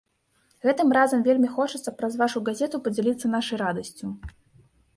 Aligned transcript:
Гэтым 0.67 0.93
разам 0.97 1.19
вельмі 1.27 1.49
хочацца 1.59 1.93
праз 2.01 2.17
вашу 2.23 2.43
газету 2.49 2.81
падзяліцца 2.87 3.33
нашай 3.37 3.57
радасцю. 3.67 4.05